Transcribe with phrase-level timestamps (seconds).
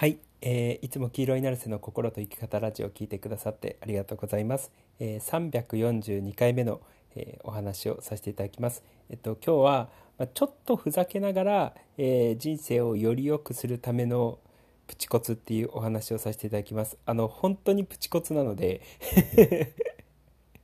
[0.00, 4.72] はい、えー、いつも黄色いナルセの心と生き方ラジオを聞いてくださってありがとうございます。
[4.98, 6.80] えー、342回目の、
[7.14, 8.82] えー、お話をさせていただきます。
[9.10, 14.38] えっと今日は、まあ、ちょっとふざけながら、えー、人生をより良くするための
[14.86, 16.96] プチコツっていうお話をさせていただきます。
[17.04, 18.80] あの本当にプチコツなので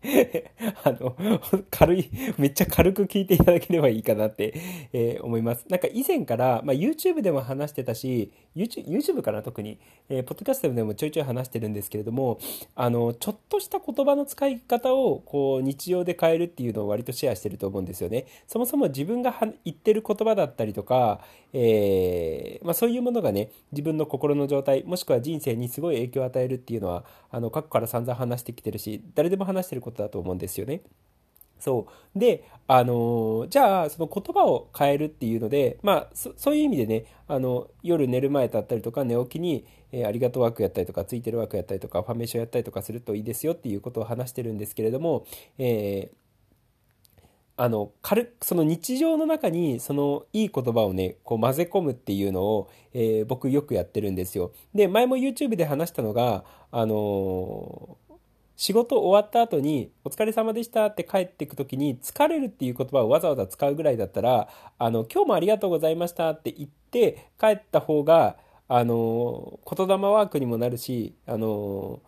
[0.85, 1.17] あの、
[1.71, 4.55] 軽い、めっちゃ軽く聞いていただければいいかなって、
[4.93, 5.65] えー、思います。
[5.69, 12.39] なんか以前から、まあ、YouTube でも話してたし、YouTube, YouTube かな特に、えー、ポッドキャストでもちょいちょい話してるんですけれども、
[12.75, 18.27] あの、ちょっとした言葉の使い方を、こう、日常で変えるっていうのを割とシェアしてると思うんですよね。
[18.47, 19.35] そもそも自分が
[19.65, 21.21] 言ってる言葉だったりとか、
[21.53, 30.83] えー、まあ、そういうものがね、自分の心の状態、もしくは人生にすごい影響を与えるっていうのは、あの、過去から散々話してきてるし、誰でも話してることだと思うんですよね。
[31.59, 45.27] そうであのじゃあその言葉を変えるっていうのでまあそういう意味でねあの夜寝る前だったりとか寝起きに、えー、ありがとうワークやったりとかついてるワークやったりとかファメーションやったりとかするといいですよっていうことを話してるんですけれども、
[45.59, 46.27] えー
[47.59, 57.97] あの軽その日常の中にそのいい言葉をねこう混ぜ込むっていうのを、えー、僕よくやってるんですよで前も YouTube で話したのがあの
[58.57, 68.37] 仕事終わった後に、お疲れ様でしたって帰っていく時に、疲れるっていう言葉をわざわざ使うぐらいだったら、あの、今日もありがとうございましたって言って帰った方が、
[68.69, 72.01] あの、言霊ワークにもなるし、あの、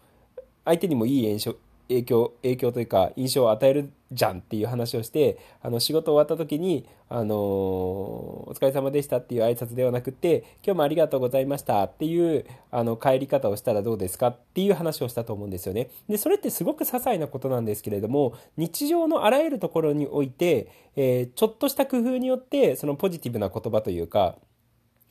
[0.65, 1.57] 相手にもいい印象、
[1.89, 15.91] 影響、影響というか印象を与えるじゃんっていう話をして、あの仕事終わった時に、あのー、お疲れ様でしたっていう挨拶ではなくて、今日もありがとうございましたっていう、あの、帰り方をしたらどうですかっていう話をしたと思うんですよね。
[16.09, 24.37] で、それってすごく些細なことなんですけれども、日常のあらゆるところにおいて、えー、ちょっとした工夫によって、そのポジティブな言葉というか、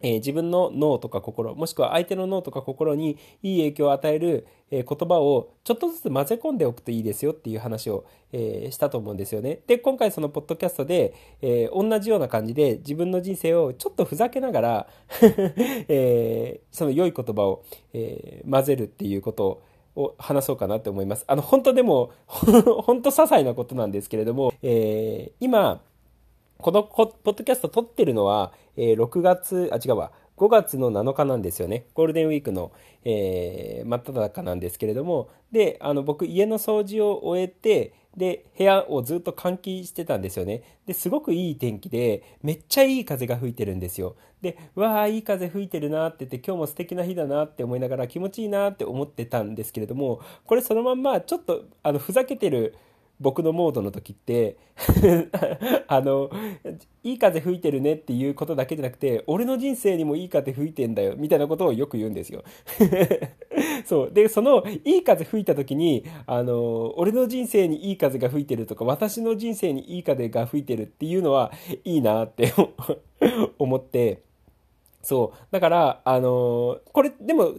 [0.02, 9.60] えー、自分の脳とか心、もしくは相手の脳とか心にいい影響を与える、えー、言葉をちょっとずつ混ぜ込んでおくといいですよっていう話を、えー、したと思うんですよね。
[9.68, 14.88] で、今回そのポッドキャストで、え同じような感じで自分の人生をちょっとふざけながら
[15.88, 19.62] えその良い言葉を、え混ぜるっていうことを
[19.98, 21.26] を話そうかなって思います。
[21.28, 25.82] あの、本当でも、 本当些細なことなんですけれども、え今、
[26.60, 31.86] このポッドキャスト撮ってるのは、えー、6月、あ、違うわ、5月の7日なんですよね。
[31.94, 32.72] ゴールデンウィークの、
[33.04, 40.64] えー、真っ只中なんですけれども、で、あの、僕、家の掃除を終えて、で、部屋をずっと換気してたんですよね。
[40.88, 44.16] で、すごくいい天気で、めっちゃいい風が吹いてるんですよ。
[44.42, 52.76] で、わあ、いい風吹いてるなって言って、今日も素敵な日だなって思いながら気持ちいいなって思ってたんですけれども、これそのまんま、ちょっと、あの、ふざけてる、
[53.20, 54.58] 僕のモードの時って
[55.88, 56.30] あの、
[57.04, 62.44] いい風吹いてるねっていうことだけじゃなくて、俺の人生にもいい風吹いてんだよ、みたいなことをよく言うんですよ
[63.86, 64.12] そう。
[64.12, 71.52] で、その、いい風吹いた時に、あの、俺の人生にいい風が吹いてるとか、私の人生にいい風が吹いてるっていうのは、
[71.84, 72.54] いいなって
[73.58, 74.22] 思って、
[75.08, 75.48] そう。
[75.52, 77.54] だから、あのこれ、でも、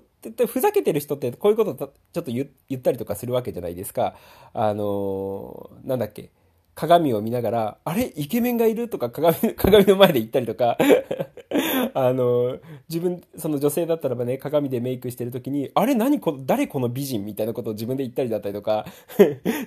[0.49, 1.75] ふざけてる人ってこういうこと
[2.13, 4.17] ちょっと言ったりとかするわけじゃないですか。
[4.53, 6.31] あのー、なんだっけ。
[6.75, 8.13] 鏡を見ながら、あれ？
[8.17, 8.91] イケメンがいる？
[8.91, 10.77] とか鏡、 鏡の前で言ったりとか
[11.95, 12.59] あの、
[12.91, 15.95] 自分、その女性だったらばね、鏡でメイクしてる時に、あれ？
[15.95, 18.85] 何こ、誰この美人みたいなことを自分で言ったりだったりとか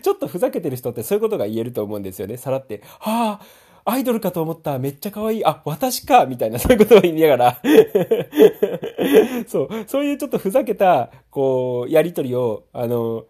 [0.04, 2.38] ちょっとふざけてる人ってそういうことが言えると思うんですよね。
[2.38, 2.82] さらって。
[3.00, 3.46] はあ、
[3.92, 4.80] アイドルかと思った。
[4.80, 5.46] めっちゃ可愛い。
[5.46, 6.26] あ、私か。
[6.26, 7.62] みたいな、そういうことを言いながら
[9.48, 13.26] そう、そういうちょっとふざけた、こう、やりとりを、あの、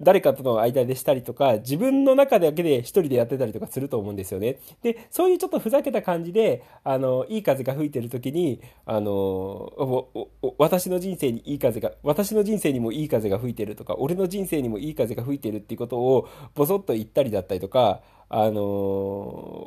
[0.00, 4.58] 誰かとの間でしたりとか、自分の中だけで一人でやってたりとかすると思うんですよね。
[4.82, 9.72] で、そういうちょっとふざけた感じで、あの、いい風が吹いてる時に、あの、
[10.56, 18.00] 私の人生にいい風が、私の人生にもいい風が吹いてるとか、俺の人生にもいい風が吹いてるっていうことを、ぼそっと言ったりだったりとか、
[18.30, 18.60] あの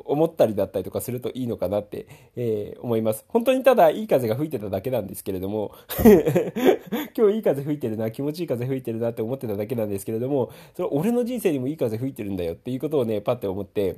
[0.06, 3.26] 思ったりだったりとかするといいのかなって、えー、思います。
[3.28, 5.74] 本当にただいい風が吹いてただけなんですけれども
[7.18, 13.98] 今日いい風吹いてるな、気持ちいい風吹いてるなって思ってただけなんですけれども、それ俺の人生にもいい風吹いてるんだよっていうことをね、パッて思って、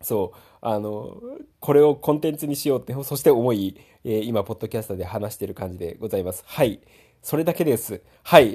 [0.00, 1.20] そう、あの、
[1.60, 6.42] これをコンテンツにしようって、そして思い、えー、今、ポッドキャストで話してる感じでございます。
[6.46, 6.80] はい。
[7.22, 8.02] それだけです。
[8.22, 8.54] はい。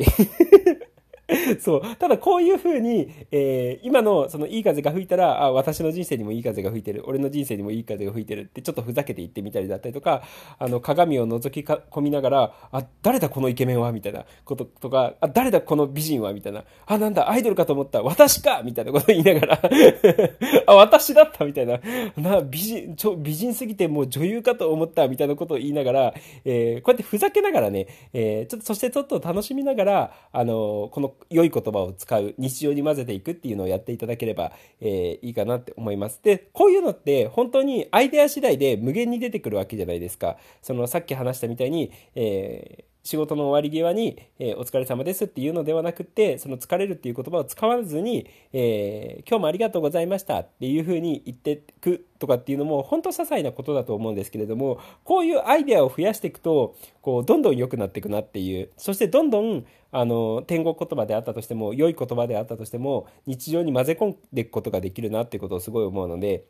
[1.59, 1.95] そう。
[1.97, 7.03] ただこういうふうに、えー、今のそのいい風が吹いたら、あ、私の人生にもいい風が吹いてる。
[7.05, 10.23] 俺の人生にもいい風が吹いてるってちょっとふざけて言ってみたりだったりとか、
[10.57, 16.63] あの、鏡を覗き込みながら、あ、誰だこのイケメンはみたいなこととか、あ、誰だこの美人はみたいな。
[16.85, 18.01] あ、なんだ、アイドルかと思った。
[18.01, 19.61] 私かみたいなこと言いながら
[20.67, 21.79] あ、私だったみたいな。
[22.17, 26.13] な、美人、ちょ、美人すぎてもう女優かと思ったみたいなことを言いながら、
[26.45, 34.51] えー、こうやってふざけながらね、えー、ちょっと、そしてちょっと楽しみながら、あの、この良い言葉を使う、日常に混ぜていくっていうのをやっていただければ、
[34.81, 36.19] えー、いいかなって思います。
[36.23, 40.37] で、こういうのって本当にアイデア次第で無限に出てくるわけじゃないですか。
[40.61, 66.45] そのさっき話したみたいに、えー仕事の終わり際に、えー、お疲れ様ですっていうのではなくて、その疲れるっていう言葉を使わずに、えー、今日もありがとうございましたっていうふうに言ってくとかっていうのも、本当些細なことだと思うんですけれども、こういうアイデアを増やしていくと、こう、どんどん良くなっていくなっていう、そしてどんどん、あの、天国言葉であったとしても、良い言葉であったとしても、日常に混ぜ込んでいくことができるなっていうことをすごい思うので、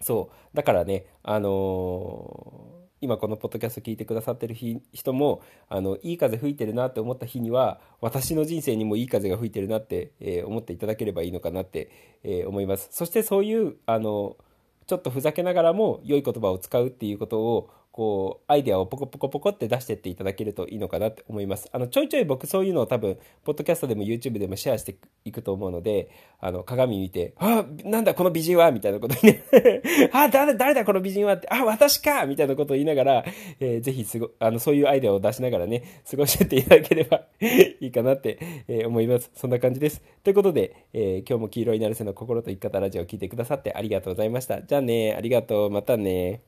[0.00, 0.56] そう。
[0.56, 4.54] だからね、あのー今このポッドキャスト聞いてくださってる
[4.92, 11.90] 人もあのいい風吹いてるなって思った日には私の人生にもいい風が吹いてるなって、えー、思っていただければいいのかなって、
[12.24, 12.88] えー、思います。
[12.90, 14.36] そしてそういうあの
[14.86, 21.70] ちょっとふざけながらも良い言葉を使うっていうことをこう、アイデアをポコポコポコって出してっていただけるといいのかなって思います。
[21.72, 29.42] あの、ちょいちょい僕そういうのを多分、ポッドキャストでも YouTube でもシェアしていくと思うので、あの、鏡見て、あ、なんだこの美人はみたいなことにね
[30.12, 33.24] あ、誰、誰だこの美人はって、あ、私かみたいなことを言いながら、
[33.60, 37.22] えー、ぜひすご、あの、そういうアイデアを出しながらね、過ごしてっていただければ
[37.80, 38.38] いいかなって、
[38.68, 39.30] えー、思います。
[39.34, 40.02] そんな感じです。
[40.22, 44.60] ということで、えー、今日も黄色いなるせの心と生き方ラジオを聞いてくださってありがとうございました。
[44.60, 45.70] じゃあね、ありがとう。
[45.70, 46.42] またね。